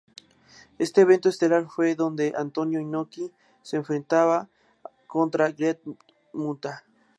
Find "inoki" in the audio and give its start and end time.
2.79-3.31